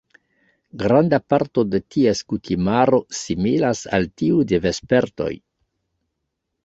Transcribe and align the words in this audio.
Granda 0.83 1.17
parto 1.33 1.65
de 1.73 1.81
ties 1.95 2.23
kutimaro 2.33 3.01
similas 3.21 3.83
al 3.99 4.09
tiu 4.23 4.43
de 4.53 4.61
vespertoj. 4.67 5.33